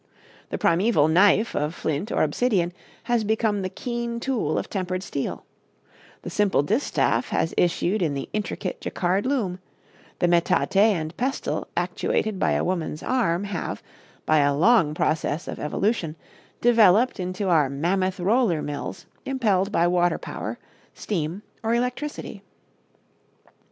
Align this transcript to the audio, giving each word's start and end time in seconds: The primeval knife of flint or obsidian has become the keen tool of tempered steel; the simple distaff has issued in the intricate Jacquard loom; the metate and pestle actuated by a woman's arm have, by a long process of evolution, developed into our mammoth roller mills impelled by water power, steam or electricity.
The 0.49 0.57
primeval 0.57 1.07
knife 1.07 1.55
of 1.55 1.75
flint 1.75 2.11
or 2.11 2.23
obsidian 2.23 2.73
has 3.03 3.23
become 3.23 3.61
the 3.61 3.69
keen 3.69 4.19
tool 4.19 4.57
of 4.57 4.67
tempered 4.67 5.03
steel; 5.03 5.45
the 6.23 6.29
simple 6.31 6.63
distaff 6.63 7.29
has 7.29 7.53
issued 7.55 8.01
in 8.01 8.15
the 8.15 8.27
intricate 8.33 8.81
Jacquard 8.81 9.27
loom; 9.27 9.59
the 10.17 10.25
metate 10.27 10.75
and 10.75 11.15
pestle 11.17 11.67
actuated 11.77 12.39
by 12.39 12.53
a 12.53 12.63
woman's 12.63 13.03
arm 13.03 13.43
have, 13.43 13.83
by 14.25 14.39
a 14.39 14.55
long 14.55 14.95
process 14.95 15.47
of 15.47 15.59
evolution, 15.59 16.15
developed 16.61 17.19
into 17.19 17.49
our 17.49 17.69
mammoth 17.69 18.19
roller 18.19 18.63
mills 18.63 19.05
impelled 19.27 19.71
by 19.71 19.85
water 19.85 20.17
power, 20.17 20.57
steam 20.95 21.43
or 21.61 21.75
electricity. 21.75 22.41